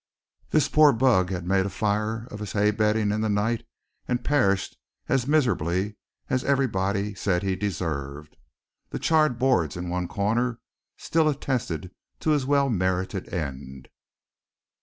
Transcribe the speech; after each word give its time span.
This 0.49 0.67
poor 0.67 0.93
bug 0.93 1.29
had 1.29 1.45
made 1.45 1.67
a 1.67 1.69
fire 1.69 2.25
of 2.31 2.39
his 2.39 2.53
hay 2.53 2.71
bedding 2.71 3.11
in 3.11 3.21
the 3.21 3.29
night, 3.29 3.67
and 4.07 4.23
perished 4.23 4.75
as 5.07 5.27
miserably 5.27 5.95
as 6.27 6.43
everybody 6.43 7.13
said 7.13 7.43
he 7.43 7.55
deserved. 7.55 8.35
The 8.89 8.97
charred 8.97 9.37
boards 9.37 9.77
in 9.77 9.89
one 9.89 10.07
corner 10.07 10.59
still 10.97 11.29
attested 11.29 11.91
to 12.21 12.31
his 12.31 12.47
well 12.47 12.67
merited 12.71 13.31
end. 13.31 13.89